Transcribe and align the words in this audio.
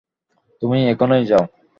তুমি 0.61 0.79
এখনই 0.91 1.23
যাও। 1.25 1.43